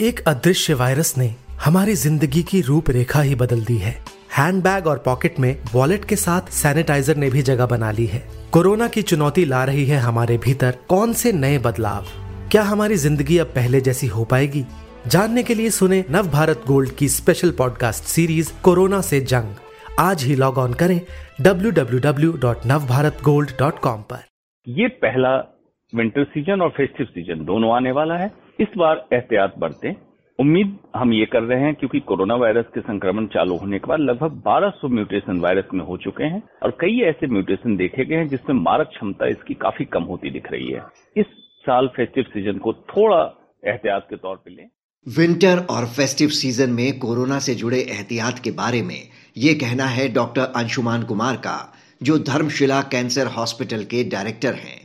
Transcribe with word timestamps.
एक 0.00 0.28
अदृश्य 0.28 0.74
वायरस 0.74 1.18
ने 1.18 1.34
हमारी 1.64 1.94
ज़िंदगी 1.94 2.42
की 2.42 2.60
रूपरेखा 2.60 3.20
ही 3.20 3.34
बदल 3.34 3.60
दी 3.60 3.76
है। 3.76 4.04
हैंडबैग 4.38 4.86
और 4.86 4.98
पॉकेट 4.98 5.40
में 5.40 5.62
वॉलेट 5.74 6.04
के 6.04 6.16
साथ 6.16 6.40
सैनिटाइजर 6.40 7.16
ने 7.16 7.30
भी 7.30 7.42
जगह 7.42 7.66
बना 7.66 7.90
ली 7.90 8.06
है। 8.06 8.28
कोरोना 8.52 8.88
की 8.88 9.02
चुनौती 9.02 9.44
ला 9.44 9.64
रही 9.64 9.86
है 9.86 9.98
हमारे 9.98 10.38
भीतर 10.38 10.74
कौन 10.88 11.12
से 11.12 11.32
नए 11.32 11.58
बदलाव? 11.58 12.04
क्या 12.50 12.62
हमारी 12.62 12.96
ज़िंदगी 12.96 13.38
अब 13.38 13.46
पहले 13.46 13.80
जैसी 13.80 14.06
हो 14.06 14.24
पाएगी? 14.24 14.64
जानने 15.06 15.42
के 15.42 15.54
लिए 15.54 15.70
सुने 15.70 16.04
नव 16.10 16.28
भारत 16.28 16.62
गोल्ड 16.66 16.90
की 16.90 17.08
स्पेशल 17.08 17.50
पॉडकास्ट 17.50 18.04
सीरीज़ 18.04 18.52
कोरोना 18.62 19.00
से 19.00 19.20
जंग। 19.20 19.54
आज 19.98 20.24
ही 20.24 20.36
लॉग 20.36 20.58
ऑन 20.58 20.72
करें 20.72 21.00
www.navbharatgold.com 21.42 23.98
पर। 24.10 24.18
ये 24.66 24.88
पहला 24.88 25.58
विंटर 25.94 26.24
सीज़न 26.24 26.62
और 26.62 26.68
फेस्टिव 26.68 27.06
सीज़न 27.06 27.44
दोनों 27.44 27.76
आने 27.76 27.92
वाला 27.92 28.14
है। 28.14 28.47
इस 28.58 28.68
बार 28.78 29.06
एहतियात 29.12 29.54
बरतें। 29.58 29.94
उम्मीद 30.38 30.76
हम 30.96 31.12
ये 31.12 31.24
कर 31.24 31.42
रहे 31.42 31.60
हैं 31.60 31.74
क्योंकि 31.74 32.00
कोरोना 32.00 32.34
वायरस 32.34 32.64
के 32.74 32.80
संक्रमण 32.80 33.26
चालू 33.26 33.56
होने 33.56 33.78
के 33.78 33.88
बाद 33.88 34.00
लगभग 34.00 34.40
1200 34.42 34.88
म्यूटेशन 34.88 35.40
वायरस 35.40 35.68
में 35.74 35.84
हो 35.84 35.96
चुके 35.96 36.24
हैं 36.24 36.42
और 36.62 36.70
कई 36.70 37.00
ऐसे 37.00 37.26
म्यूटेशन 37.26 37.76
देखे 37.76 38.04
गए 38.04 38.16
हैं 38.16 38.28
जिसमें 38.28 38.56
मारक 38.56 38.88
क्षमता 38.88 39.26
इसकी 39.26 39.54
काफ़ी 39.54 39.84
कम 39.84 40.02
होती 40.02 40.30
दिख 40.30 40.50
रही 40.52 40.70
है। 40.72 40.82
इस 41.16 41.26
साल 41.64 41.88
फेस्टिव 41.88 42.24
सीज़न 42.24 42.58
को 42.58 42.72
थोड़ा 42.72 43.22
एहतियात 43.66 44.06
के 44.10 44.16
तौर 44.16 44.36
पर 44.36 44.50
लें। 44.50 44.66
विंटर 45.06 45.64
और 45.70 45.86
फेस्टिव 45.86 46.28
सीज़न 46.28 46.70
में 46.70 46.98
कोरोना 46.98 47.38
से 47.38 47.54
जुड़े 47.54 47.78
एहतियात 47.78 48.38
के 48.38 48.50
बारे 48.50 48.82
में 48.82 49.00
ये 49.36 49.54
कहना 49.54 49.84
है 49.86 50.08
डॉक्टर 50.12 50.52
अंशुमान 50.56 51.02
कुमार 51.02 51.36
का, 51.36 51.58
जो 52.02 52.18
धर्मशिला 52.18 52.82
कैंसर 52.82 53.26
हॉस्पिटल 53.26 53.84
के 53.84 54.04
डायरेक्टर 54.10 54.54
हैं। 54.54 54.80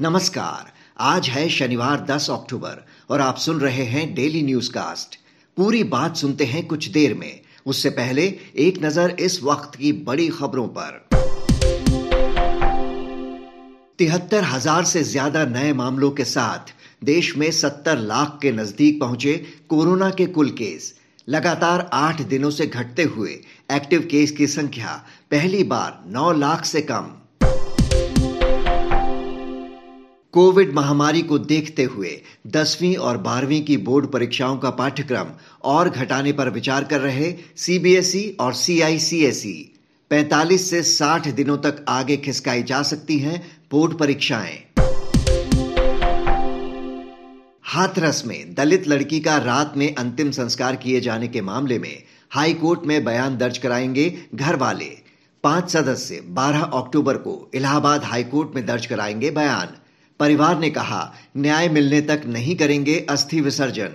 नमस्कार 0.00 0.77
आज 0.98 1.28
है 1.28 1.48
शनिवार 1.48 2.00
10 2.06 2.28
अक्टूबर 2.30 2.82
और 3.10 3.20
आप 3.20 3.36
सुन 3.36 3.58
रहे 3.60 3.82
हैं 3.82 4.02
डेली 4.14 4.40
न्यूज़ 4.42 4.70
कास्ट 4.70 5.14
पूरी 5.56 5.82
बात 5.84 6.16
सुनते 6.16 6.44
हैं 6.44 6.66
कुछ 6.66 6.88
देर 6.88 7.14
में। 7.14 7.40
उससे 7.66 7.90
पहले 7.90 8.22
एक 8.58 8.82
नज़र 8.84 9.10
इस 9.20 9.42
वक्त 9.42 9.76
की 9.76 9.92
बड़ी 10.02 10.28
खबरों 10.28 10.66
पर। 10.78 10.98
तिहत्तर 13.98 14.44
हज़ार 14.44 14.84
से 14.84 15.02
ज़्यादा 15.02 15.44
नए 15.44 15.72
मामलों 15.72 16.10
के 16.10 16.24
साथ 16.24 16.74
देश 17.04 17.36
में 17.36 17.50
सत्तर 17.50 17.98
लाख 17.98 18.38
के 18.42 18.52
नज़दीक 18.52 19.00
पहुँचे 19.00 19.36
कोरोना 19.68 20.10
के 20.10 20.26
कुल 20.26 20.50
केस। 20.58 20.94
लगातार 21.28 21.88
आठ 21.92 22.22
दिनों 22.24 22.50
से 22.50 22.66
घटते 22.66 23.04
हुए 23.06 23.40
एक्टिव 23.72 24.08
केस 24.10 24.30
की 24.30 24.46
संख्या 24.48 25.02
पहली 25.30 25.62
बार 25.66 26.02
नौ 26.08 26.32
लाख 26.32 26.64
से 26.64 26.82
कम। 26.82 27.14
कोविड 30.34 30.74
महामारी 30.74 31.22
को 31.22 31.38
देखते 31.38 31.84
हुए 31.84 32.10
दसवीं 32.46 32.96
और 32.96 33.18
बारहवीं 33.18 33.60
की 33.64 33.76
बोर्ड 33.76 34.06
परीक्षाओं 34.06 34.58
का 34.58 34.70
पाठ्यक्रम 34.70 35.28
और 35.64 35.88
घटाने 35.88 36.32
पर 36.32 36.50
विचार 36.50 36.84
कर 36.84 37.00
रहे 37.00 37.32
सीबीएसई 37.56 38.36
और 38.40 38.52
सीआईसीएसई। 38.54 39.70
45 40.10 40.58
से 40.58 40.82
60 40.82 41.32
दिनों 41.32 41.56
तक 41.58 41.84
आगे 41.88 42.16
खिसकाई 42.16 42.62
जा 42.62 42.82
सकती 42.82 43.18
हैं 43.18 43.40
बोर्ड 43.70 43.98
परीक्षाएँ। 43.98 44.58
हाथरस 47.62 48.22
में 48.26 48.54
दलित 48.54 48.88
लड़की 48.88 49.20
का 49.20 49.38
रात 49.38 49.76
में 49.76 49.94
अंतिम 49.94 50.30
संस्कार 50.30 50.76
किए 50.76 51.00
जाने 51.00 51.28
के 51.28 51.40
मामले 51.40 51.78
में 51.78 52.02
हाई 52.30 52.54
कोर्ट 52.54 52.86
में 52.86 53.04
बयान 53.04 53.38
दर्ज 53.38 53.58
कराएँगे 53.58 54.12
घर 54.34 54.56
वाले 54.56 54.96
पाँच 55.44 55.70
सदस्य 55.70 56.22
12 56.34 56.70
अक्टूबर 56.74 57.16
को 57.16 57.50
इलाहाबाद 57.54 58.04
हाई 58.04 58.24
कोर्ट 58.24 58.54
में 58.54 58.66
दर्ज 58.66 58.86
कराएँगे 58.86 59.30
बयान। 59.30 59.76
परिवार 60.20 60.58
ने 60.58 60.70
कहा, 60.70 61.14
न्याय 61.36 61.68
मिलने 61.68 62.00
तक 62.00 62.22
नहीं 62.26 62.56
करेंगे 62.56 63.06
अस्थि 63.10 63.40
विसर्जन. 63.40 63.88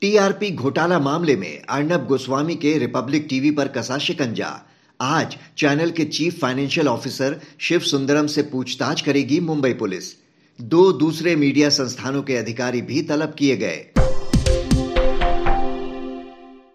टीआरपी 0.00 0.50
घोटाला 0.50 0.98
मामले 0.98 1.36
में 1.36 1.62
अर्नब 1.68 2.06
गोस्वामी 2.06 2.56
के 2.56 2.78
रिपब्लिक 2.78 3.26
टीवी 3.30 3.50
पर 3.50 3.68
कसा 3.68 3.98
शिकंजा। 3.98 4.62
आज 5.00 5.36
चैनल 5.58 5.90
के 5.90 6.04
chief 6.04 6.40
financial 6.40 6.88
officer 6.88 7.40
Shiv 7.58 7.80
Sundaram 7.80 8.26
से 8.26 8.42
पूछताछ 8.42 9.00
करेगी 9.00 9.40
मुंबई 9.40 9.72
पुलिस। 9.72 10.04
दो 10.60 10.92
दूसरे 10.92 11.36
मीडिया 11.36 11.68
संस्थानों 11.68 12.22
के 12.22 12.36
अधिकारी 12.36 12.82
भी 12.82 13.02
तलब 13.02 13.34
किए 13.38 13.56
गए। 13.56 13.86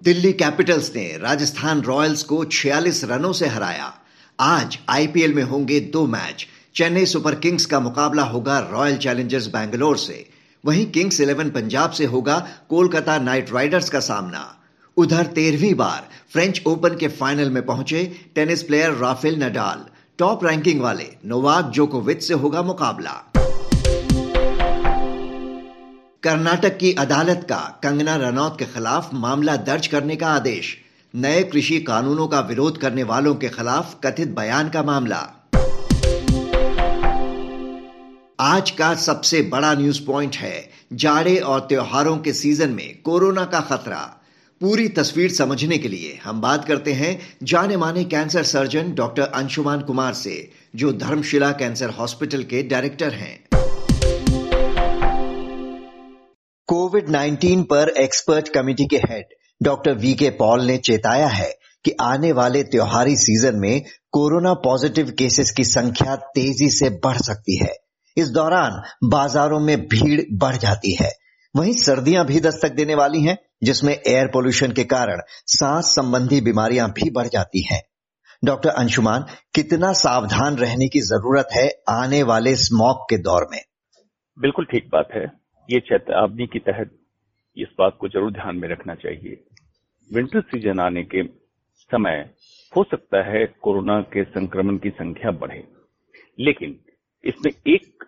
दिल्ली 0.04 0.34
कैपिटल्स 0.34 0.96
ने 0.96 1.18
राजस्थान 1.18 1.82
रॉयल्स 1.82 2.24
को 2.24 2.46
46 2.46 3.04
रनों 3.04 3.34
से 3.34 3.48
हराया। 3.48 4.00
आज 4.40 4.78
आईपीएल 4.90 5.34
में 5.34 5.44
होंगे 5.44 5.80
दो 5.80 6.06
मैच 6.08 6.48
चेन्नई 6.76 7.06
सुपर 7.06 7.36
किंग्स 7.36 7.66
का 7.66 7.80
मुकाबला 7.80 8.24
होगा 8.24 8.60
रॉयल 8.60 8.98
चैलेंजर्स 8.98 9.48
बैंगलोर 9.48 9.98
से. 9.98 10.30
वहीं 10.66 10.92
किंग्स 10.92 11.22
इलेवन 11.22 11.50
पंजाब 11.50 11.92
से 11.92 12.06
होगा 12.06 12.48
कोलकाता 12.70 13.18
नाइट 13.20 13.54
राइडर्स 13.54 13.90
का 13.90 14.00
सामना. 14.00 14.60
उधर 14.98 15.26
तेरहवीं 15.26 15.74
बार 15.74 16.08
फ्रेंच 16.34 16.62
ओपन 16.68 16.98
के 16.98 17.08
फाइनल 17.08 17.50
में 17.50 17.66
पहुँचे 17.66 18.04
tennis 18.36 18.64
player 18.64 18.92
Rafael 18.92 19.44
Nadal 19.44 19.86
top 20.18 20.46
ranking 20.46 20.82
वाले 20.82 21.08
नोवाक 21.26 21.66
जोकोविच 21.66 22.24
से 22.24 22.34
होगा 22.34 22.62
मुकाबला. 22.62 23.34
कर्नाटक 26.24 26.78
की 26.78 26.94
अदालत 26.94 27.46
का 27.50 27.80
कंगना 27.84 28.16
रनौत 28.16 28.56
के 28.60 28.66
खिलाफ 28.66 29.14
मामला 29.14 29.56
दर्ज 29.56 29.88
करने 29.88 30.16
का 30.16 30.28
आदेश. 30.28 30.83
नए 31.16 31.44
कृषि 31.44 31.80
कानूनों 31.80 32.28
का 32.28 32.40
विरोध 32.40 32.78
करने 32.78 33.04
वालों 33.04 33.36
के 33.36 33.50
खिलाफ 33.50 34.00
कथित 34.04 34.28
बयान 34.28 34.70
का 34.70 34.84
मामला। 34.84 35.18
आज 38.40 38.72
का 38.72 38.94
सबसे 38.96 39.42
बड़ा 39.42 39.74
न्यूज़ 39.74 40.06
पॉइंट 40.06 40.36
है, 40.36 40.70
जाड़े 40.94 41.38
और 41.38 41.60
त्योहारों 41.60 42.18
के 42.18 42.34
सीज़न 42.34 42.70
में 42.70 43.02
कोरोना 43.02 43.46
का 43.46 43.60
खतरा। 43.60 44.24
पूरी 44.62 44.88
तस्वीर 44.90 45.32
समझने 45.32 45.78
के 45.78 45.88
लिए 45.88 46.20
हम 46.24 46.42
बात 46.42 46.66
करते 46.66 46.94
हैं 46.94 47.22
जाने 47.44 47.78
माने 47.78 48.04
cancer 48.04 48.44
surgeon 48.44 48.94
doctor 48.94 49.24
Anshuman 49.24 49.82
Kumar 49.82 50.14
से, 50.14 50.52
जो 50.76 50.94
धर्मशिला 50.94 51.52
कैंसर 51.52 51.90
हॉस्पिटल 51.90 52.44
के 52.44 52.64
डायरेक्टर 52.64 53.14
हैं। 53.14 53.48
कोविड 56.68 57.10
19 57.10 57.64
पर 57.64 57.90
एक्सपर्ट 57.90 58.48
कमेटी 58.48 58.86
के 58.86 58.98
head 58.98 59.26
doctor 59.62 59.94
V 59.94 60.14
K 60.14 60.30
Paul 60.30 60.66
ने 60.66 60.78
चेताया 60.78 61.28
है 61.28 61.52
कि 61.86 61.92
आने 62.02 62.32
वाले 62.32 62.64
त्योहारी 62.64 63.16
सीज़न 63.16 63.56
में 63.56 63.82
कोरोना 64.12 64.54
पॉजिटिव 64.54 65.10
केसेस 65.20 65.52
की 65.52 65.64
संख्या 65.64 66.16
तेज़ी 66.16 66.70
से 66.70 66.90
बढ़ 66.90 67.18
सकती 67.18 67.64
है। 67.64 67.74
इस 68.18 68.30
दौरान 68.30 68.82
बाजारों 69.04 69.60
में 69.60 69.88
भीड़ 69.88 70.22
बढ़ 70.34 70.56
जाती 70.56 70.94
है। 70.94 71.12
वहीं 71.56 71.74
सर्दियाँ 71.74 72.26
भी 72.26 72.40
दस्तक 72.40 72.72
देने 72.72 72.96
वाली 72.96 73.22
हैं, 73.22 73.38
जिसमें 73.64 73.94
एयर 74.08 74.28
पोल्यूशन 74.28 74.72
के 74.72 74.84
कारण 74.84 75.22
सांस 75.30 75.86
संबंधी 75.86 76.42
बीमारियाँ 76.42 76.90
भी 76.90 77.10
बढ़ 77.10 77.28
जाती 77.28 77.74
हैं। 77.74 77.82
डॉक्टर 78.46 78.70
अंशुमान, 78.70 79.26
कितना 79.56 79.94
सावधान 79.94 80.56
रहने 80.56 80.88
की 80.88 81.00
ज़रूरत 81.00 81.48
है 81.54 81.70
आने 81.90 82.24
वाले 82.24 82.56
स्मॉक 82.56 83.08
के 83.10 83.18
दौर 83.18 83.48
में? 83.52 83.62
बिल्कुल 84.40 84.66
ठीक 84.66 84.88
बात 84.88 85.08
है। 85.16 85.24
ये 85.70 85.80
चेतावनी 85.80 86.48
के 86.48 86.60
तहत 86.60 87.00
इस 87.58 87.68
बात 87.80 87.98
को 88.00 88.08
ज़रूर 88.10 88.32
ध्यान 88.34 88.56
में 88.56 88.68
रखना 88.70 88.96
चाहिए। 88.96 89.44
विंटर 90.10 90.42
सीज़न 90.44 90.80
आने 90.80 91.04
के 91.06 91.24
समय 91.92 92.30
हो 92.74 92.84
सकता 92.86 93.22
है 93.24 93.46
कोरोना 93.62 94.00
के 94.14 94.24
संक्रमण 94.26 94.78
की 94.78 94.90
संख्या 94.92 95.32
बढ़े, 95.34 95.64
लेकिन 96.40 96.80
इसमें 97.24 97.52
एक 97.68 98.04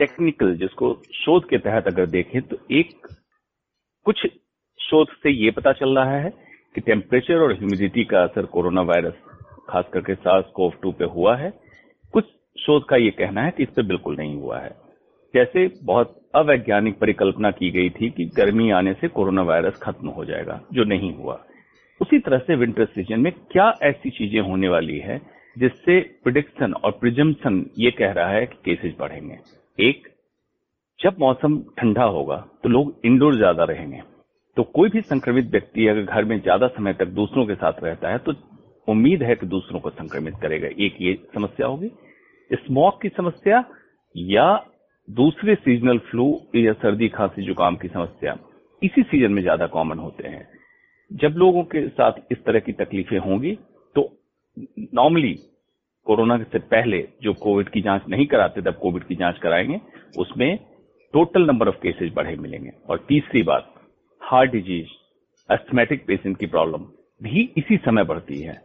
टेक्निकल 0.00 0.56
जिसको 0.56 0.92
शोध 1.14 1.48
के 1.48 1.58
तहत 1.60 1.86
अगर 1.86 2.06
देखें 2.08 2.40
तो 2.42 2.56
एक 2.72 3.06
कुछ 4.06 4.26
शोध 4.80 5.08
से 5.12 5.30
ये 5.32 5.50
पता 5.50 5.72
चल 5.74 5.98
रहा 5.98 6.16
है 6.16 6.30
कि 6.74 6.80
टेम्परेचर 6.82 7.38
और 7.38 7.52
ह्यूमिडिटी 7.52 8.04
का 8.04 8.22
असर 8.22 8.46
कोरोना 8.46 8.82
वायरस, 8.82 9.14
खास 9.68 9.84
करके 9.92 10.14
सार्स 10.16 10.46
कोव 10.54 10.72
टू 10.82 10.92
पे 10.92 11.04
हुआ 11.06 11.36
है। 11.36 11.50
कुछ 12.14 12.24
शोध 12.56 12.84
का 12.88 12.96
ये 12.96 13.10
कहना 13.12 13.42
है 13.42 13.50
कि 13.50 13.62
इस 13.62 13.68
पर 13.68 13.82
बिल्कुल 13.84 14.16
नहीं 14.16 14.36
हुआ 14.36 14.58
है। 14.60 14.70
जैसे 15.34 15.66
बहुत 15.84 16.14
अवैज्ञानिक 16.36 16.98
परिकल्पना 16.98 17.50
की 17.52 17.70
गई 17.70 17.90
थी 17.90 18.10
कि 18.10 18.24
गर्मी 18.36 18.70
आने 18.72 18.92
से 18.94 19.08
कोरोना 19.10 19.42
वायरस 19.44 19.78
खत्म 19.82 20.08
हो 20.10 20.24
जाएगा, 20.24 20.60
जो 20.72 20.84
नहीं 20.84 21.12
हुआ। 21.14 21.40
उसी 22.00 22.18
तरह 22.18 22.38
से 22.40 22.56
विंटर 22.56 22.84
सीज़न 22.86 23.20
में 23.20 23.32
क्या 23.52 23.72
ऐसी 23.82 24.10
चीज़ें 24.12 24.40
होने 24.40 24.68
वाली 24.68 24.98
है 25.00 25.20
जिससे 25.56 26.00
प्रिडिक्शन 26.24 26.72
और 26.74 26.90
प्रिजम्पन 27.00 27.64
ये 27.78 27.90
कह 27.92 28.12
रहा 28.12 28.28
है 28.30 28.44
कि 28.46 28.56
केसेस 28.64 28.94
बढ़ेंगे? 28.98 29.38
एक, 29.78 30.08
जब 31.00 31.16
मौसम 31.20 31.58
ठंडा 31.78 32.04
होगा 32.06 32.36
तो 32.62 32.68
लोग 32.68 33.00
इंडोर 33.04 33.36
ज़्यादा 33.36 33.64
रहेंगे। 33.66 34.02
तो 34.56 34.62
कोई 34.64 34.88
भी 34.88 35.00
संक्रमित 35.02 35.50
व्यक्ति 35.50 35.86
अगर 35.88 36.02
घर 36.02 36.24
में 36.24 36.38
ज़्यादा 36.40 36.66
समय 36.68 36.92
तक 36.94 37.06
दूसरों 37.14 37.46
के 37.46 37.54
साथ 37.54 37.82
रहता 37.82 38.10
है 38.10 38.18
तो 38.18 38.34
उम्मीद 38.88 39.22
है 39.22 39.34
कि 39.36 39.46
दूसरों 39.48 39.80
को 39.80 39.90
संक्रमित 39.92 40.34
करेगा। 40.42 40.68
एक 40.78 40.96
ये 41.00 41.14
समस्या 41.34 41.66
होगी। 41.66 41.90
स्मॉक 42.50 43.00
की 43.02 43.08
समस्या 43.10 43.64
या 44.14 44.46
दूसरे 45.08 45.54
सीजनल 45.54 45.98
फ्लू 46.00 46.26
या 46.56 46.72
सर्दी 46.74 47.08
खांसी 47.08 47.42
जुकाम 47.42 47.76
की 47.76 47.88
समस्या, 47.88 48.36
इसी 48.82 49.02
सीज़न 49.02 49.32
में 49.32 49.42
ज़्यादा 49.42 49.66
कॉमन 49.66 49.98
होते 49.98 50.28
हैं। 50.28 50.48
जब 51.10 51.34
लोगों 51.38 51.62
के 51.64 51.86
साथ 51.88 52.12
इस 52.32 52.44
तरह 52.44 52.60
की 52.60 52.72
तकलीफें 52.74 53.18
होंगी 53.18 53.52
तो 53.96 54.02
नॉर्मली 54.94 55.32
कोरोना 56.06 56.36
से 56.42 56.58
पहले 56.58 56.98
जो 57.22 57.32
कोविड 57.34 57.68
की 57.68 57.80
जाँच 57.80 58.02
नहीं 58.08 58.26
कराते, 58.26 58.62
तब 58.62 58.74
कोविड 58.74 59.04
की 59.04 59.14
जाँच 59.14 59.38
कराएँगे, 59.38 59.80
उसमें 60.18 60.58
टोटल 61.14 61.46
नंबर 61.46 61.68
ऑफ़ 61.68 61.76
केसेस 61.82 62.12
बढ़े 62.14 62.34
मिलेंगे। 62.36 62.72
और 62.88 63.04
तीसरी 63.08 63.42
बात 63.42 63.72
हार्ट 64.22 64.50
डिज़ीज़ 64.52 64.86
एस्थमेटिक 65.48 66.06
पेशेंट 66.06 66.36
की 66.38 66.46
प्रॉब्लम 66.48 66.86
भी 67.20 67.48
इसी 67.58 67.76
समय 67.76 68.04
बढ़ती 68.04 68.40
है। 68.40 68.60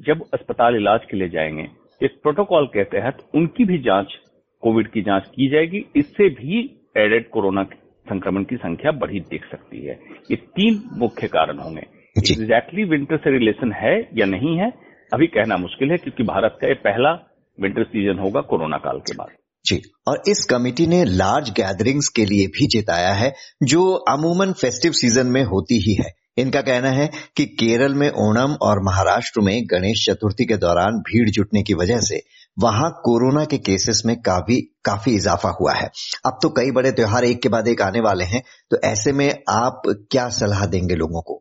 जब 0.00 0.24
अस्पताल 0.34 0.76
इलाज 0.76 1.04
के 1.10 1.16
लिए 1.16 1.28
जाएँगे, 1.28 1.68
इस 2.00 2.10
प्रोटोकॉल 2.22 2.66
के 2.68 2.84
तहत 2.90 3.24
उनकी 3.34 3.64
भी 3.64 3.78
जाँच 3.80 4.18
कोविड 4.64 4.88
की 4.88 5.02
जाँच 5.02 5.26
की 5.28 5.48
जाएगी 5.50 5.84
इससे 5.96 6.28
भी 6.34 6.60
एडेड 6.98 7.28
कोरोना 7.28 7.62
संक्रमण 8.06 8.44
की 8.44 8.56
संख्या 8.56 8.92
बढ़ी 8.92 9.20
दिख 9.30 9.44
सकती 9.44 9.84
है। 9.86 9.98
ये 10.30 10.36
तीन 10.56 10.82
मुख्य 10.98 11.26
कारण 11.28 11.58
होंगे। 11.58 11.86
एग्जैक्टली 12.16 12.84
विंटर 12.84 13.16
से 13.16 13.30
रिलेशन 13.30 13.72
है 13.74 13.94
या 14.18 14.26
नहीं 14.26 14.56
है 14.58 14.70
अभी 15.12 15.26
कहना 15.26 15.56
मुश्किल 15.56 15.90
है 15.90 15.96
क्योंकि 15.96 16.22
भारत 16.24 16.58
का 16.60 16.68
ये 16.68 16.74
पहला 16.80 17.12
विंटर 17.58 17.84
सीज़न 17.84 18.18
होगा 18.18 18.40
कोरोना 18.40 18.76
काल 18.78 18.98
के 18.98 19.14
बाद। 19.14 19.36
जी 19.64 19.80
और 20.08 20.22
इस 20.28 20.44
कमेटी 20.50 20.86
ने 20.86 21.04
लार्ज 21.04 21.50
गैदरिंग्स 21.50 22.08
के 22.08 22.24
लिए 22.24 22.46
भी 22.46 22.66
जिताया 22.66 23.12
है 23.14 23.32
जो 23.62 23.82
अमूमन 24.10 24.52
फेस्टिव 24.52 24.92
सीज़न 24.92 25.26
में 25.26 25.42
होती 25.44 25.78
ही 25.82 25.94
है। 25.94 26.12
इनका 26.38 26.60
कहना 26.60 26.90
है 26.90 27.06
कि 27.36 27.44
केरल 27.54 27.94
में 27.94 28.08
ओणम 28.20 28.54
और 28.62 28.82
महाराष्ट्र 28.84 29.40
में 29.40 29.54
गणेश 29.64 30.04
चतुर्थी 30.06 30.44
के 30.44 30.56
दौरान 30.56 30.98
भीड़ 31.00 31.28
जुटने 31.30 31.62
की 31.62 31.74
वजह 31.74 31.98
से 32.00 32.18
वहाँ 32.56 32.90
कोरोना 33.04 33.44
के 33.44 33.58
केसेस 33.60 34.02
में 34.06 34.16
काफ़ी 34.22 34.60
काफ़ी 34.84 35.14
इजाफा 35.14 35.48
हुआ 35.60 35.72
है। 35.72 35.86
अब 36.26 36.38
तो 36.42 36.48
कई 36.50 36.70
बड़े 36.70 36.90
त्योहार 36.92 37.24
एक 37.24 37.42
के 37.42 37.48
बाद 37.48 37.68
एक 37.68 37.82
आने 37.82 38.00
वाले 38.00 38.24
हैं 38.24 38.42
तो 38.70 38.76
ऐसे 38.84 39.12
में 39.12 39.28
आप 39.50 39.82
क्या 40.10 40.28
सलाह 40.32 40.66
देंगे 40.66 40.94
लोगों 40.94 41.22
को? 41.22 41.40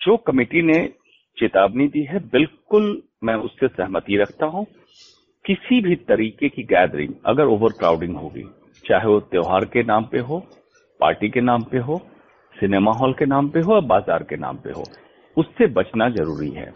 जो 0.00 0.16
कमेटी 0.26 0.62
ने 0.62 0.78
चेतावनी 1.38 1.86
दी 1.88 2.04
है, 2.04 2.18
बिल्कुल 2.18 3.02
मैं 3.24 3.34
उससे 3.36 3.68
सहमति 3.68 4.16
रखता 4.16 4.46
हूँ। 4.46 4.64
किसी 5.44 5.80
भी 5.80 5.94
तरीके 6.04 6.48
की 6.48 6.62
गैदरिंग 6.64 7.14
अगर 7.26 7.46
ओवर 7.46 7.72
क्राउडिंग 7.78 8.16
होगी, 8.16 8.42
चाहे 8.84 9.08
वो 9.08 9.18
त्योहार 9.22 9.64
के 9.66 9.82
नाम 9.82 10.04
पे 10.04 10.18
हो 10.20 10.38
पार्टी 11.00 11.28
के 11.28 11.40
नाम 11.40 11.62
पे 11.62 11.78
हो 11.78 12.00
सिनेमा 12.56 12.92
हॉल 12.92 13.12
के 13.12 13.26
नाम 13.26 13.48
पे 13.48 13.60
हो 13.60 13.74
या 13.74 13.80
बाज़ार 13.88 14.22
के 14.22 14.36
नाम 14.36 14.56
पे 14.56 14.70
हो, 14.70 14.84
उससे 15.36 15.66
बचना 15.72 16.08
ज़रूरी 16.10 16.50
है। 16.50 16.72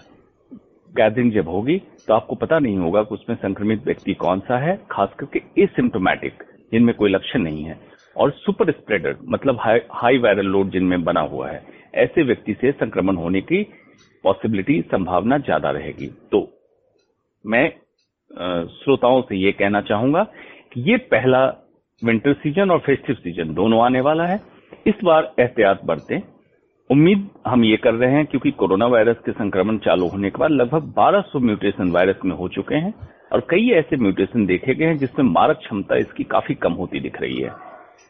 गैदरिंग 0.97 1.33
जब 1.33 1.49
होगी 1.49 1.79
तो 2.09 2.15
आपको 2.15 2.35
पता 2.37 2.59
नहीं 2.59 2.77
होगा 2.79 3.03
कि 3.03 3.15
उसमें 3.15 3.37
संक्रमित 3.37 3.85
व्यक्ति 3.85 4.15
कौन 4.17 4.41
सा 4.41 4.59
है 4.59 4.77
खास 4.91 5.15
करके 5.19 5.43
एसिम्टोमेटिक 5.63 6.43
जिनमें 6.73 6.95
कोई 6.95 7.11
लक्षण 7.11 7.43
नहीं 7.43 7.65
है। 7.65 7.79
और 8.17 8.31
सुपर 8.33 8.71
स्प्रेडर 8.73 9.17
मतलब 9.29 9.59
हाई, 9.61 9.81
हाई 9.93 10.19
वायरल 10.19 10.47
लोड 10.47 10.71
जिनमें 10.71 11.03
बना 11.05 11.21
हुआ 11.23 11.49
है 11.51 11.63
ऐसे 11.97 12.23
व्यक्ति 12.23 12.55
से 12.55 12.73
संक्रमण 12.73 13.17
होने 13.17 13.41
की 13.43 13.63
पॉसिबिलिटी 14.25 14.81
संभावना 14.91 15.39
ज़्यादा 15.41 15.71
रहेगी। 15.71 16.07
तो 16.33 16.41
मैं 17.45 17.69
श्रोताओं 18.75 19.21
से 19.23 19.37
ये 19.37 19.53
कहना 19.53 19.81
चाहूँगा 19.83 20.23
कि 20.73 20.81
ये 20.91 20.97
पहला 21.11 21.45
विंटर 22.03 22.33
सीज़न 22.35 22.71
और 22.71 22.79
फेस्टिव 22.79 23.17
सीज़न 23.17 23.55
दोनों 23.55 23.81
आने 23.85 24.01
वाला 24.01 24.27
है। 24.27 24.41
इस 24.87 25.05
बार 25.05 25.33
एहतियात 25.41 25.85
बरतें। 25.85 26.21
उम्मीद 26.91 27.29
हम 27.47 27.65
ये 27.65 27.77
कर 27.77 27.95
रहे 27.95 28.13
हैं 28.13 28.25
क्योंकि 28.27 28.51
कोरोना 28.51 28.87
वायरस 28.87 29.17
के 29.27 29.33
संक्रमण 29.33 29.79
चालू 29.79 30.09
होने 30.09 30.31
के 30.31 30.39
बाद 30.39 30.51
लगभग 30.51 30.93
1200 30.95 31.41
म्यूटेशन 31.41 31.91
वायरस 31.91 32.17
में 32.25 32.35
हो 32.37 32.49
चुके 32.49 32.75
हैं 32.75 32.93
और 33.33 33.41
कई 33.51 33.71
ऐसे 33.71 33.97
म्यूटेशन 33.97 34.45
देखे 34.47 34.75
गए 34.75 34.85
हैं 34.85 34.99
जिसमें 34.99 35.25
मारक 35.27 35.57
क्षमता 35.57 35.97
इसकी 35.97 36.25
काफ़ी 36.25 36.55
कम 36.55 36.73
होती 36.73 37.01
दिख 37.01 37.21
रही 37.21 37.41
है। 37.41 37.51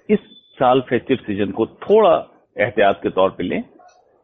इस 0.09 0.19
साल 0.59 0.81
फेस्टिव 0.81 1.17
सीज़न 1.17 1.51
को 1.51 1.67
थोड़ा 1.67 2.13
एहतियात 2.57 3.01
के 3.03 3.11
तौर 3.11 3.31
पर 3.31 3.45
लें 3.45 3.63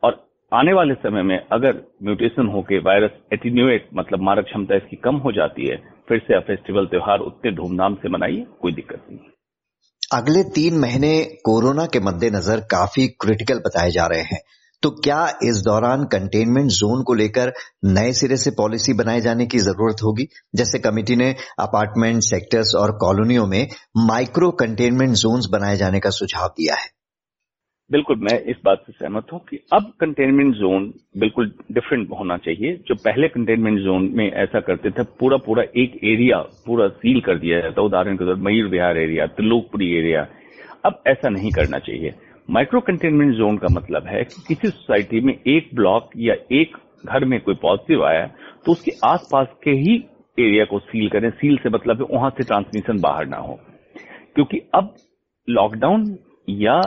और 0.02 0.20
आने 0.52 0.72
वाले 0.72 0.94
समय 0.94 1.22
में 1.22 1.38
अगर 1.52 1.82
म्यूटेशन 2.02 2.46
होके 2.46 2.78
वायरस 2.80 3.18
एटीन्यूएट 3.32 3.88
मतलब 3.94 4.22
मारक 4.22 4.44
क्षमता 4.44 4.76
इसकी 4.76 4.96
कम 4.96 5.16
हो 5.16 5.32
जाती 5.32 5.66
है, 5.66 5.76
फिर 6.08 6.18
से 6.18 6.40
फेस्टिवल 6.40 6.86
त्योहार 6.86 7.18
उतने 7.20 7.52
धूमधाम 7.52 7.94
से 7.94 8.08
मनाइए, 8.08 8.46
कोई 8.60 8.72
दिक्कत 8.72 9.06
नहीं। 9.10 9.18
अगले 10.12 10.42
तीन 10.42 10.78
महीने 10.78 11.24
कोरोना 11.24 11.86
के 11.86 12.00
मद्देनजर 12.00 12.60
काफ़ी 12.60 13.08
क्रिटिकल 13.08 13.58
बताए 13.58 13.90
जा 13.90 14.06
रहे 14.06 14.20
हैं। 14.20 14.40
तो 14.82 14.90
क्या 14.90 15.38
इस 15.42 15.56
दौरान 15.56 16.04
कंटेनमेंट 16.04 16.70
जोन 16.70 17.02
को 17.02 17.14
लेकर 17.14 17.52
नए 17.84 18.12
सिरे 18.12 18.36
से 18.36 18.50
पॉलिसी 18.50 18.92
बनाए 18.92 19.20
जाने 19.20 19.46
की 19.46 19.58
ज़रूरत 19.58 19.96
होगी? 20.02 20.28
जैसे 20.54 20.78
कमेटी 20.78 21.16
ने 21.16 21.36
अपार्टमेंट 21.58 22.22
सेक्टर्स 22.22 22.74
और 22.74 22.92
कॉलोनियों 22.92 23.46
में 23.46 23.68
माइक्रो 23.96 24.50
कंटेनमेंट 24.50 25.14
जोन्स 25.14 25.46
बनाए 25.46 25.76
जाने 25.76 26.00
का 26.00 26.10
सुझाव 26.10 26.48
दिया 26.48 26.74
है। 26.74 26.99
बिल्कुल, 27.90 28.16
मैं 28.16 28.38
इस 28.42 28.56
बात 28.64 28.82
से 28.86 28.92
सहमत 28.92 29.32
हूँ 29.32 29.40
कि 29.40 29.58
अब 29.72 29.92
कंटेनमेंट 30.00 30.54
जोन 30.56 30.92
बिल्कुल 31.18 31.50
डिफरेंट 31.72 32.10
होना 32.10 32.36
चाहिए। 32.36 32.74
जो 32.88 32.94
पहले 32.96 33.28
कंटेनमेंट 33.28 33.78
जोन 33.78 34.08
में 34.14 34.30
ऐसा 34.32 34.60
करते 34.60 34.90
थे 34.90 35.02
पूरा 35.20 35.36
पूरा 35.36 35.62
एक 35.76 35.98
एरिया 36.04 36.38
पूरा 36.66 36.86
सील 36.88 37.20
कर 37.20 37.38
दिया 37.38 37.60
जाता। 37.60 37.82
उदाहरण 37.82 38.16
के 38.16 38.24
तौर 38.24 38.36
मयूर 38.38 38.68
विहार 38.70 38.98
एरिया 38.98 39.26
त्रिलोकपुरी 39.28 39.90
एरिया 39.94 40.26
अब 40.84 41.02
ऐसा 41.06 41.28
नहीं 41.28 41.50
करना 41.52 41.78
चाहिए। 41.78 42.14
माइक्रो 42.48 42.80
कंटेनमेंट 42.80 43.34
जोन 43.36 43.58
का 43.58 43.68
मतलब 43.70 44.06
है 44.06 44.22
कि 44.24 44.42
किसी 44.48 44.68
सोसाइटी 44.68 45.20
में 45.20 45.34
एक 45.34 45.68
ब्लॉक 45.74 46.10
या 46.18 46.34
एक 46.52 46.76
घर 47.06 47.24
में 47.24 47.40
कोई 47.40 47.54
पॉजिटिव 47.54 48.04
आया 48.04 48.26
तो 48.66 48.72
उसके 48.72 48.92
आसपास 49.04 49.48
के 49.64 49.70
ही 49.72 49.96
एरिया 50.38 50.64
को 50.64 50.78
सील 50.78 51.08
करें। 51.08 51.30
सील 51.32 51.56
से 51.56 51.68
मतलब 51.68 52.00
है 52.02 52.16
वहाँ 52.16 52.30
से 52.30 52.44
ट्रांसमिशन 52.44 53.00
बाहर 53.00 53.26
ना 53.26 53.36
हो। 53.38 53.58
क्योंकि 54.34 54.62
अब 54.74 54.94
लॉकडाउन 55.48 56.08
या 56.48 56.80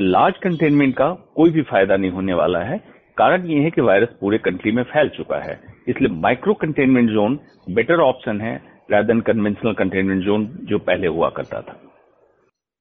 लार्ज 0.00 0.34
कंटेनमेंट 0.44 0.94
का 0.94 1.08
कोई 1.36 1.50
भी 1.50 1.62
फ़ायदा 1.62 1.96
नहीं 1.96 2.10
होने 2.10 2.34
वाला 2.34 2.58
है। 2.58 2.78
कारण 3.18 3.46
ये 3.46 3.58
है 3.58 3.70
कि 3.70 3.80
वायरस 3.80 4.08
पूरे 4.20 4.38
कंट्री 4.38 4.72
में 4.72 4.82
फैल 4.82 5.08
चुका 5.08 5.44
है। 5.44 5.60
इसलिए 5.88 6.08
micro 6.08 6.54
containment 6.54 7.10
zone 7.10 7.38
better 7.70 8.00
option 8.00 8.40
है 8.40 8.56
रादर 8.92 9.20
कन्वेंशनल 9.20 9.72
कंटेनमेंट 9.72 10.24
जोन 10.24 10.58
जो 10.62 10.78
पहले 10.78 11.06
हुआ 11.06 11.28
करता 11.28 11.60
था। 11.60 11.80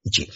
जी। 0.07 0.27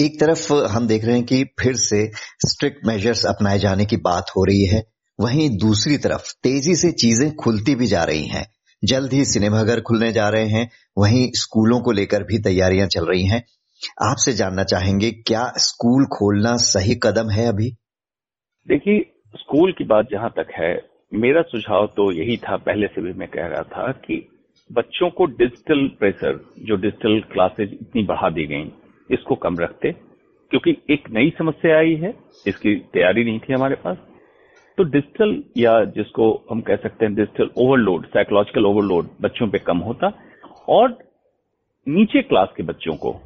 एक 0.00 0.20
तरफ़ 0.20 0.52
हम 0.52 0.86
देख 0.86 1.04
रहे 1.04 1.14
हैं 1.14 1.24
कि 1.24 1.44
फिर 1.44 1.72
से 1.74 2.10
स्ट्रिक्ट 2.48 2.86
मेजर्स 2.86 3.24
अपनाए 3.26 3.58
जाने 3.58 3.84
की 3.84 3.96
बात 3.96 4.24
हो 4.36 4.44
रही 4.44 4.66
है। 4.66 4.82
वहीं 5.20 5.50
दूसरी 5.50 5.96
तरफ़ 5.96 6.34
तेज़ी 6.42 6.74
से 6.74 6.92
चीज़ें 6.92 7.34
खुलती 7.34 7.74
भी 7.74 7.86
जा 7.86 8.04
रही 8.04 8.26
हैं। 8.26 8.46
जल्द 8.84 9.12
ही 9.12 9.24
सिनेमाघर 9.24 9.80
खुलने 9.80 10.12
जा 10.12 10.28
रहे 10.28 10.48
हैं। 10.48 10.70
वहीं 10.98 11.30
स्कूलों 11.34 11.80
को 11.80 11.92
लेकर 11.92 12.22
भी 12.22 12.38
तैयारियाँ 12.38 12.86
चल 12.86 13.04
रही 13.04 13.26
हैं। 13.26 13.44
आपसे 14.02 14.32
जानना 14.32 14.62
चाहेंगे, 14.62 15.10
क्या 15.10 15.52
स्कूल 15.56 16.04
खोलना 16.04 16.56
सही 16.56 16.94
कदम 16.94 17.30
है 17.30 17.48
अभी? 17.48 17.70
देखिए, 18.68 19.00
स्कूल 19.36 19.72
की 19.72 19.84
बात 19.84 20.08
जहाँ 20.10 20.30
तक 20.30 20.46
है, 20.58 20.82
मेरा 21.14 21.42
सुझाव 21.42 21.86
तो 21.86 22.12
यही 22.12 22.36
था, 22.36 22.56
पहले 22.56 22.86
से 22.86 23.02
भी 23.02 23.12
मैं 23.12 23.28
कह 23.28 23.46
रहा 23.46 23.62
था 23.62 23.92
कि 23.92 24.28
बच्चों 24.72 25.10
को 25.10 25.26
डिजिटल 25.26 25.88
प्रेशर, 25.88 26.44
जो 26.58 26.76
डिजिटल 26.76 27.20
क्लासेज 27.20 27.72
इतनी 27.72 28.02
बढ़ा 28.02 28.30
दी 28.30 28.46
गई, 28.46 28.72
इसको 29.10 29.34
कम 29.34 29.58
रखते, 29.58 29.92
क्योंकि 30.50 30.76
एक 30.90 31.10
नई 31.10 31.30
समस्या 31.38 31.78
आई 31.78 31.94
है, 31.94 32.14
इसकी 32.46 32.74
तैयारी 32.74 33.24
नहीं 33.24 33.38
थी 33.38 33.52
हमारे 33.52 33.74
पास। 33.74 33.96
तो 34.78 34.84
डिजिटल 34.84 35.42
या 35.56 35.84
जिसको 35.84 36.46
हम 36.50 36.60
कह 36.60 36.76
सकते 36.76 37.04
हैं 37.04 37.14
डिजिटल 37.14 37.50
ओवरलोड, 37.56 38.06
साइकोलॉजिकल 38.06 38.64
ओवरलोड 38.64 39.08
बच्चों 39.20 39.48
पे 39.48 39.58
कम 39.58 39.78
होता, 39.78 40.12
और 40.68 40.98
नीचे 41.86 42.22
क्लास 42.22 42.48
के 42.56 42.62
बच्चों 42.62 42.96
को 42.96 43.20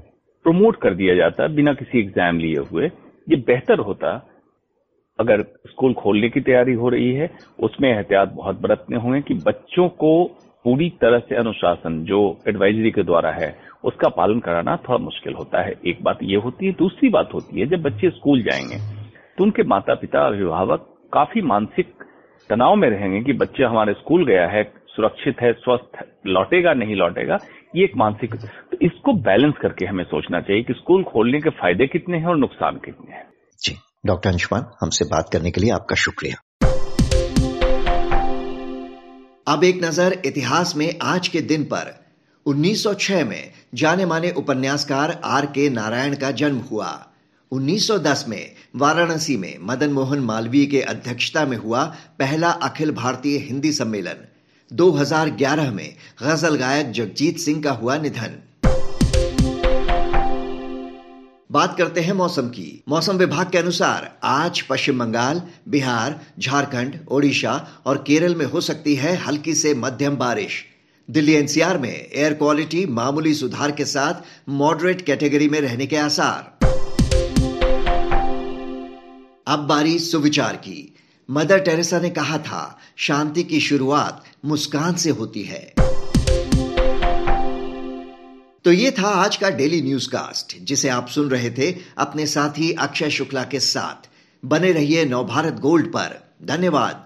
प्रमोट 0.45 0.77
कर 0.77 0.95
दिया 0.95 1.15
जाता 1.15 1.47
बिना 1.49 1.73
किसी 1.75 1.99
एग्ज़ाम 1.99 2.39
लिए 2.39 2.59
हुए। 2.73 2.91
ये 3.27 3.37
बेहतर 3.47 3.79
होता 3.79 4.29
अगर 5.19 5.43
स्कूल 5.67 5.93
खोलने 5.95 6.29
की 6.29 6.41
तैयारी 6.41 6.73
हो 6.73 6.89
रही 6.89 7.13
है, 7.15 7.31
उसमें 7.59 7.89
एहतियात 7.91 8.33
बहुत 8.33 8.61
बरतने 8.61 8.97
होंगे 8.97 9.21
कि 9.21 9.35
बच्चों 9.47 9.89
को 9.89 10.13
पूरी 10.65 10.89
तरह 11.01 11.19
से 11.19 11.35
अनुशासन, 11.35 12.03
जो 12.05 12.39
एडवाइजरी 12.49 12.91
के 12.91 13.03
द्वारा 13.03 13.31
है, 13.31 13.55
उसका 13.85 14.09
पालन 14.09 14.41
कराना 14.41 14.77
थोड़ा 14.79 14.99
मुश्किल 14.99 15.35
होता 15.35 15.63
है। 15.63 15.75
एक 15.87 16.03
बात 16.03 16.19
ये 16.23 16.37
होती 16.37 16.67
है, 16.67 16.73
दूसरी 16.73 17.09
बात 17.09 17.35
होती 17.35 17.61
है, 17.61 17.67
जब 17.67 17.83
बच्चे 17.83 18.11
स्कूल 18.11 18.43
जाएँगे 18.43 18.79
तो 19.39 19.45
उनके 19.45 19.63
माता 19.65 19.95
पिता 19.95 20.27
अभिभावक 20.27 20.89
काफ़ी 21.13 21.41
मानसिक 21.43 21.93
तनाव 22.51 22.75
में 22.77 22.89
रहेंगे 22.91 23.21
कि 23.23 23.33
बच्चा 23.33 23.69
हमारे 23.69 23.93
स्कूल 23.93 24.25
गया 24.27 24.47
है 24.49 24.63
सुरक्षित 24.93 25.37
है 25.43 25.53
स्वस्थ 25.53 25.99
लौटेगा 26.27 26.73
नहीं 26.75 26.97
लौटेगा 26.97 27.39
ये 27.77 27.85
एक 27.85 27.93
मानसिक 27.97 28.35
तो 28.35 28.77
इसको 28.83 29.13
बैलेंस 29.23 29.55
करके 29.63 29.87
हमें 29.87 30.05
सोचना 30.05 30.41
चाहिए 30.41 30.63
कि 30.63 30.73
स्कूल 30.73 31.05
खोलने 31.05 31.41
के 31.41 31.51
फ़ायदे 31.51 31.87
कितने 31.87 32.19
हैं 32.19 32.27
और 32.27 32.37
नुकसान 32.39 32.81
कितने 32.85 33.15
हैं। 33.15 33.25
जी 33.59 33.77
डॉक्टर 34.07 34.31
अंशुमान 34.31 34.67
हमसे 34.81 35.05
बात 35.05 35.31
करने 35.33 35.51
के 35.51 35.61
लिए 35.61 35.71
आपका 35.71 35.97
शुक्रिया। 35.97 36.37
अब 39.47 39.65
एक 39.65 39.81
नज़र 39.85 40.17
इतिहास 40.27 40.77
में 40.77 40.89
आज 41.03 41.29
के 41.29 41.41
दिन 41.43 41.65
पर। 41.65 41.93
1906 42.47 43.25
में 43.25 43.51
जाने 43.75 44.05
माने 44.05 44.31
उपन्यासकार 44.37 45.21
आर 45.25 45.47
के 45.47 45.69
नारायण 45.71 46.15
का 46.15 46.31
जन्म 46.31 46.59
हुआ। 46.71 46.91
1910 47.53 48.25
में 48.29 48.53
वाराणसी 48.77 49.37
में 49.37 49.55
मदन 49.63 49.93
मोहन 49.93 50.21
मालवीय 50.25 50.67
के 50.67 50.81
अध्यक्षता 50.83 51.45
में 51.47 51.57
हुआ 51.57 51.85
पहला 52.19 52.51
अखिल 52.63 52.93
भारतीय 52.93 53.39
हिंदी 53.39 53.73
सम्मेलन। 53.73 54.25
2011 54.73 55.71
में 55.71 55.95
गज़ल 56.23 56.57
गायक 56.57 56.91
जगजीत 56.91 57.39
सिंह 57.39 57.63
का 57.63 57.73
हुआ 57.73 57.97
निधन। 57.99 58.39
बात 61.53 61.79
करते 61.79 62.01
हैं 62.01 62.13
मौसम 62.13 62.43
की। 62.43 62.83
मौसम 62.89 63.17
विभाग 63.17 63.51
के 63.51 63.59
अनुसार 63.59 64.19
आज 64.25 64.61
पश्चिम 64.61 64.99
बंगाल, 64.99 65.43
बिहार, 65.69 66.21
झारखंड, 66.39 66.99
ओडिशा 67.09 67.69
और 67.87 68.05
केरल 68.07 68.35
में 68.35 68.47
हो 68.47 68.61
सकती 68.61 68.95
है 68.95 69.17
हल्की 69.17 69.55
से 69.55 69.75
मध्यम 69.75 70.17
बारिश। 70.17 70.65
दिल्ली 71.11 71.33
एनसीआर 71.33 71.79
में 71.79 72.09
एयर 72.15 72.35
क्वालिटी 72.35 72.87
मामूली 72.87 73.35
सुधार 73.35 73.71
के 73.71 73.85
साथ 73.85 74.15
मॉडरेट 74.49 75.03
कैटेगरी 75.03 75.49
में 75.49 75.61
रहने 75.61 75.87
के 75.87 75.97
आसार। 75.97 76.67
अब 79.47 79.59
बारी 79.59 79.99
सुविचार 79.99 80.57
की। 80.57 80.95
मदर 81.31 81.59
टेरेसा 81.59 81.99
ने 82.01 82.11
कहा 82.11 82.39
था, 82.39 82.79
शांति 82.97 83.43
की 83.43 83.61
शुरुआत 83.61 84.25
मुस्कान 84.45 84.95
से 84.95 85.11
होती 85.11 85.43
है। 85.43 85.75
तो 88.65 88.73
ये 88.73 88.91
था 88.91 89.09
आज 89.09 89.37
का 89.37 89.51
डेली 89.51 89.83
न्यूज़ 89.83 90.09
कास्ट 90.09 90.59
जिसे 90.63 90.89
आप 90.89 91.09
सुन 91.09 91.29
रहे 91.29 91.51
थे 91.51 91.77
अपने 91.99 92.27
साथी 92.27 92.73
अक्षय 92.73 93.11
शुक्ला 93.11 93.45
के 93.45 93.61
साथ। 93.61 94.09
बने 94.45 94.73
रहिए 94.73 95.05
नवभारत 95.05 95.55
गोल्ड 95.55 95.87
पर। 95.87 96.37
धन्यवाद। 96.45 97.05